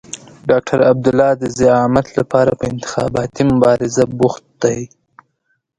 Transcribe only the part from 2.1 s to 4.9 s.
لپاره په انتخاباتي مبارزه بوخت دی.